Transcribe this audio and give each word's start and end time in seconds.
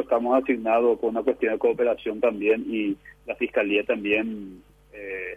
estamos 0.00 0.42
asignados 0.42 0.98
por 0.98 1.10
una 1.10 1.22
cuestión 1.22 1.52
de 1.52 1.58
cooperación 1.58 2.20
también 2.20 2.64
y 2.68 2.96
la 3.26 3.34
Fiscalía 3.36 3.84
también 3.84 4.62
eh, 4.92 5.36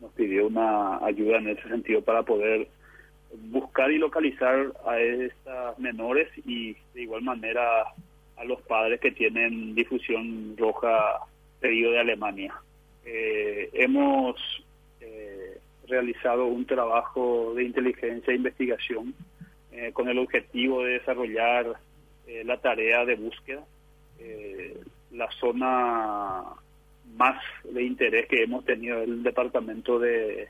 nos 0.00 0.12
pidió 0.12 0.46
una 0.46 1.04
ayuda 1.04 1.38
en 1.38 1.48
ese 1.48 1.68
sentido 1.68 2.02
para 2.02 2.22
poder 2.22 2.68
buscar 3.50 3.90
y 3.90 3.98
localizar 3.98 4.72
a 4.86 4.98
estas 4.98 5.78
menores 5.78 6.28
y 6.44 6.74
de 6.94 7.02
igual 7.02 7.22
manera 7.22 7.84
a 8.36 8.44
los 8.44 8.60
padres 8.62 9.00
que 9.00 9.12
tienen 9.12 9.74
difusión 9.74 10.56
roja 10.56 11.20
pedido 11.60 11.92
de 11.92 12.00
Alemania. 12.00 12.54
Eh, 13.04 13.70
hemos 13.72 14.36
eh, 15.00 15.58
realizado 15.86 16.46
un 16.46 16.64
trabajo 16.64 17.52
de 17.54 17.64
inteligencia 17.64 18.32
e 18.32 18.36
investigación 18.36 19.14
eh, 19.72 19.90
con 19.92 20.08
el 20.08 20.18
objetivo 20.18 20.82
de 20.84 20.94
desarrollar 20.94 21.76
la 22.44 22.60
tarea 22.60 23.04
de 23.04 23.16
búsqueda. 23.16 23.64
La 25.12 25.30
zona 25.32 26.42
más 27.16 27.42
de 27.64 27.82
interés 27.82 28.26
que 28.28 28.42
hemos 28.44 28.64
tenido 28.64 29.02
el 29.02 29.22
departamento 29.22 29.98
de, 29.98 30.48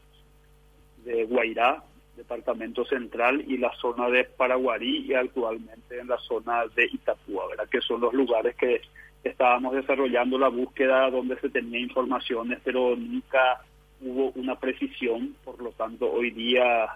de 1.05 1.25
Guairá, 1.25 1.83
departamento 2.17 2.85
central 2.85 3.43
y 3.47 3.57
la 3.57 3.73
zona 3.77 4.09
de 4.11 4.25
Paraguarí 4.25 5.07
y 5.07 5.15
actualmente 5.15 5.99
en 5.99 6.09
la 6.09 6.19
zona 6.19 6.65
de 6.75 6.85
Itapúa, 6.93 7.49
¿verdad? 7.49 7.69
que 7.69 7.81
son 7.81 8.01
los 8.01 8.13
lugares 8.13 8.55
que 8.57 8.83
estábamos 9.25 9.75
desarrollando 9.75 10.39
la 10.39 10.49
búsqueda 10.49 11.11
donde 11.11 11.39
se 11.41 11.49
tenía 11.49 11.81
informaciones, 11.81 12.59
pero 12.65 12.97
nunca 12.97 13.61
hubo 14.01 14.31
una 14.35 14.59
precisión, 14.59 15.35
por 15.45 15.61
lo 15.61 15.73
tanto 15.73 16.11
hoy 16.11 16.31
día 16.31 16.89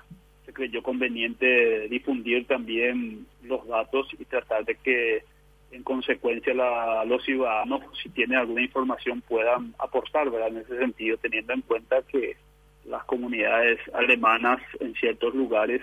se 0.45 0.53
creyó 0.53 0.83
conveniente 0.83 1.89
difundir 1.89 2.47
también 2.47 3.27
los 3.43 3.67
datos 3.67 4.09
y 4.19 4.25
tratar 4.25 4.65
de 4.65 4.75
que 4.77 5.25
en 5.75 5.83
consecuencia 5.83 6.55
la, 6.55 7.05
los 7.05 7.25
ciudadanos, 7.25 7.83
si 8.03 8.09
tienen 8.11 8.39
alguna 8.39 8.63
información, 8.63 9.21
puedan 9.23 9.75
aportar, 9.79 10.31
¿verdad? 10.31 10.49
En 10.49 10.59
ese 10.59 10.79
sentido, 10.79 11.17
teniendo 11.17 11.53
en 11.53 11.63
cuenta 11.63 12.03
que 12.03 12.37
las 12.85 13.05
comunidades 13.05 13.81
alemanas 13.93 14.61
en 14.81 14.95
ciertos 14.95 15.35
lugares 15.35 15.83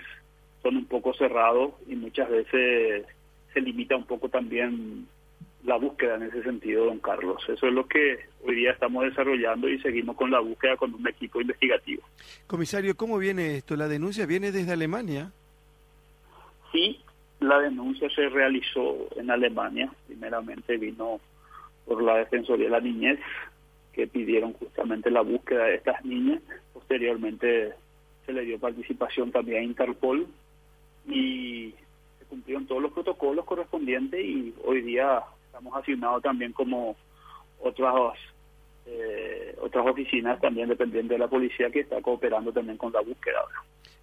son 0.62 0.76
un 0.76 0.86
poco 0.86 1.12
cerrados 1.14 1.72
y 1.88 1.96
muchas 1.96 2.30
veces 2.30 3.04
se 3.52 3.60
limita 3.60 3.96
un 3.96 4.06
poco 4.06 4.28
también 4.28 5.06
la 5.64 5.76
búsqueda 5.76 6.16
en 6.16 6.24
ese 6.24 6.42
sentido, 6.42 6.86
don 6.86 6.98
Carlos. 6.98 7.42
Eso 7.48 7.66
es 7.66 7.72
lo 7.72 7.86
que 7.86 8.18
hoy 8.44 8.56
día 8.56 8.72
estamos 8.72 9.04
desarrollando 9.04 9.68
y 9.68 9.78
seguimos 9.80 10.16
con 10.16 10.30
la 10.30 10.40
búsqueda 10.40 10.76
con 10.76 10.94
un 10.94 11.06
equipo 11.06 11.40
investigativo. 11.40 12.02
Comisario, 12.46 12.96
¿cómo 12.96 13.18
viene 13.18 13.56
esto? 13.56 13.76
¿La 13.76 13.88
denuncia 13.88 14.26
viene 14.26 14.52
desde 14.52 14.72
Alemania? 14.72 15.32
La 17.42 17.58
denuncia 17.58 18.08
se 18.10 18.28
realizó 18.28 19.08
en 19.16 19.30
Alemania. 19.30 19.92
Primeramente 20.06 20.76
vino 20.76 21.20
por 21.84 22.02
la 22.02 22.18
Defensoría 22.18 22.66
de 22.66 22.70
la 22.70 22.80
Niñez, 22.80 23.18
que 23.92 24.06
pidieron 24.06 24.52
justamente 24.52 25.10
la 25.10 25.22
búsqueda 25.22 25.64
de 25.64 25.74
estas 25.76 26.04
niñas. 26.04 26.40
Posteriormente 26.72 27.74
se 28.24 28.32
le 28.32 28.42
dio 28.42 28.60
participación 28.60 29.32
también 29.32 29.58
a 29.58 29.64
Interpol 29.64 30.28
y 31.08 31.74
se 32.20 32.24
cumplieron 32.26 32.66
todos 32.66 32.80
los 32.80 32.92
protocolos 32.92 33.44
correspondientes 33.44 34.24
y 34.24 34.54
hoy 34.64 34.82
día 34.82 35.22
estamos 35.46 35.76
asignados 35.76 36.22
también 36.22 36.52
como 36.52 36.96
otras 37.60 37.92
eh, 38.86 39.54
otras 39.60 39.86
oficinas 39.86 40.40
también 40.40 40.68
dependientes 40.68 41.10
de 41.10 41.18
la 41.18 41.28
policía 41.28 41.70
que 41.70 41.80
está 41.80 42.00
cooperando 42.00 42.52
también 42.52 42.76
con 42.76 42.92
la 42.92 43.00
búsqueda. 43.00 43.40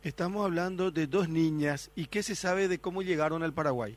Estamos 0.04 0.46
hablando 0.46 0.92
de 0.92 1.08
dos 1.08 1.28
niñas 1.28 1.92
y 1.96 2.06
qué 2.06 2.24
se 2.24 2.36
sabe 2.36 2.68
de 2.68 2.80
cómo 2.80 3.02
llegaron 3.02 3.44
al 3.44 3.54
Paraguay. 3.54 3.96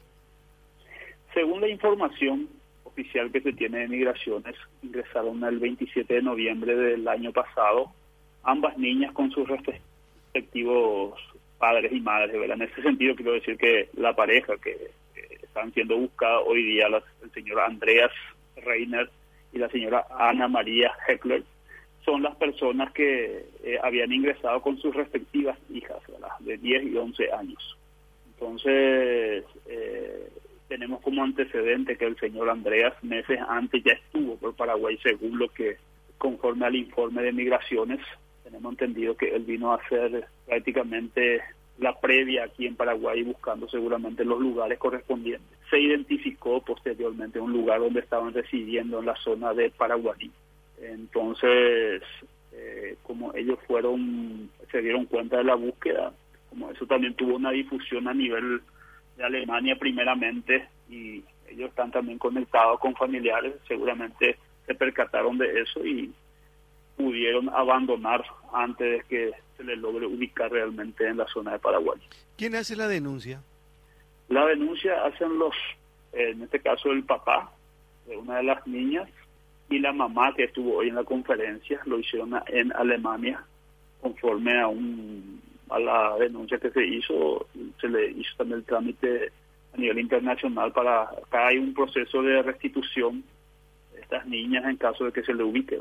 Según 1.33 1.61
la 1.61 1.69
información 1.69 2.48
oficial 2.84 3.30
que 3.30 3.41
se 3.41 3.52
tiene 3.52 3.78
de 3.78 3.89
migraciones, 3.89 4.56
ingresaron 4.83 5.42
el 5.44 5.58
27 5.58 6.14
de 6.14 6.22
noviembre 6.22 6.74
del 6.74 7.06
año 7.06 7.33
pasado 7.33 7.92
ambas 8.42 8.77
niñas 8.77 9.12
con 9.12 9.30
sus 9.30 9.46
respectivos 9.48 11.18
padres 11.58 11.92
y 11.92 12.01
madres. 12.01 12.33
¿verdad? 12.33 12.56
En 12.61 12.68
ese 12.68 12.83
sentido 12.83 13.14
quiero 13.14 13.33
decir 13.33 13.56
que 13.56 13.89
la 13.95 14.14
pareja 14.14 14.56
que 14.56 14.90
están 15.42 15.73
siendo 15.73 15.96
buscadas 15.96 16.42
hoy 16.46 16.62
día, 16.64 16.86
el 16.89 17.30
señor 17.33 17.61
Andreas 17.61 18.11
Reiner 18.56 19.08
y 19.52 19.58
la 19.58 19.68
señora 19.68 20.07
Ana 20.18 20.48
María 20.48 20.92
Heckler, 21.07 21.45
son 22.05 22.23
las 22.23 22.35
personas 22.36 22.92
que 22.92 23.46
eh, 23.63 23.79
habían 23.83 24.13
ingresado 24.13 24.61
con 24.61 24.79
sus 24.79 24.95
respectivas 24.95 25.57
hijas, 25.73 25.98
de 26.40 26.57
10 26.57 26.85
y 26.85 26.96
11 26.96 27.33
años. 27.33 27.79
Entonces, 28.35 29.45
eh, 29.68 30.29
tenemos 30.68 31.01
como 31.02 31.23
antecedente 31.23 31.96
que 31.96 32.07
el 32.07 32.18
señor 32.18 32.51
Andreas 32.51 32.95
meses 33.05 33.39
antes 33.48 33.85
ya 33.85 33.92
estuvo 33.92 34.36
por 34.36 34.57
Paraguay, 34.57 34.98
según 35.02 35.39
lo 35.39 35.48
que, 35.48 35.77
conforme 36.18 36.67
al 36.67 36.74
informe 36.74 37.23
de 37.23 37.33
migraciones, 37.33 38.01
tenemos 38.42 38.73
entendido 38.73 39.17
que 39.17 39.35
él 39.35 39.45
vino 39.45 39.73
a 39.73 39.77
hacer 39.77 40.27
prácticamente 40.46 41.42
la 41.78 41.98
previa 41.98 42.44
aquí 42.44 42.66
en 42.66 42.77
Paraguay 42.77 43.22
buscando 43.22 43.68
seguramente 43.68 44.24
los 44.24 44.40
lugares 44.40 44.78
correspondientes. 44.78 45.58
Se 45.70 45.80
identificó 45.80 46.60
posteriormente 46.62 47.40
un 47.40 47.52
lugar 47.52 47.80
donde 47.80 48.00
estaban 48.00 48.33
residiendo 48.33 49.00
en 49.00 49.06
la 49.06 49.16
zona 49.16 49.55
de 49.55 49.70
Paraguay. 49.70 50.30
Entonces, 50.80 52.02
eh, 52.52 52.96
como 53.02 53.34
ellos 53.34 53.58
fueron, 53.66 54.50
se 54.70 54.82
dieron 54.82 55.06
cuenta 55.06 55.38
de 55.38 55.44
la 55.44 55.55
búsqueda, 55.55 56.12
como 56.50 56.70
eso 56.70 56.86
también 56.86 57.14
tuvo 57.14 57.36
una 57.36 57.50
difusión 57.50 58.08
a 58.08 58.14
nivel 58.14 58.61
de 59.16 59.24
Alemania 59.24 59.77
primeramente 59.78 60.68
y 60.90 61.24
ellos 61.48 61.70
están 61.70 61.90
también 61.90 62.18
conectados 62.18 62.78
con 62.80 62.94
familiares, 62.94 63.55
seguramente 63.66 64.36
se 64.66 64.74
percataron 64.74 65.38
de 65.38 65.61
eso 65.61 65.84
y 65.84 66.12
pudieron 67.02 67.48
abandonar 67.48 68.24
antes 68.52 68.98
de 68.98 69.05
que 69.08 69.30
se 69.57 69.64
les 69.64 69.79
logre 69.79 70.07
ubicar 70.07 70.51
realmente 70.52 71.07
en 71.07 71.17
la 71.17 71.27
zona 71.27 71.52
de 71.52 71.58
Paraguay. 71.58 71.98
¿Quién 72.36 72.55
hace 72.55 72.77
la 72.77 72.86
denuncia? 72.86 73.42
La 74.29 74.46
denuncia 74.46 75.05
hacen 75.05 75.39
los, 75.39 75.55
en 76.12 76.42
este 76.42 76.61
caso 76.61 76.92
el 76.92 77.02
papá 77.02 77.51
de 78.07 78.17
una 78.17 78.36
de 78.36 78.45
las 78.45 78.67
niñas 78.67 79.08
y 79.68 79.79
la 79.79 79.92
mamá 79.92 80.33
que 80.36 80.45
estuvo 80.45 80.77
hoy 80.77 80.89
en 80.89 80.95
la 80.95 81.05
conferencia, 81.05 81.80
lo 81.86 81.98
hicieron 81.98 82.35
en 82.46 82.73
Alemania 82.74 83.45
conforme 84.01 84.61
a 84.61 84.68
un 84.68 85.41
a 85.70 85.79
la 85.79 86.17
denuncia 86.18 86.58
que 86.58 86.70
se 86.70 86.86
hizo, 86.86 87.46
se 87.80 87.89
le 87.89 88.11
hizo 88.11 88.36
también 88.36 88.61
el 88.61 88.67
trámite 88.67 89.33
a 89.73 89.79
nivel 89.79 90.01
internacional 90.01 90.70
para 90.73 91.05
acá 91.05 91.46
hay 91.48 91.57
un 91.57 91.73
proceso 91.73 92.23
de 92.23 92.42
restitución 92.42 93.24
de 93.95 94.01
estas 94.02 94.27
niñas 94.27 94.64
en 94.67 94.77
caso 94.77 95.07
de 95.07 95.12
que 95.12 95.23
se 95.23 95.33
le 95.33 95.42
ubique. 95.42 95.79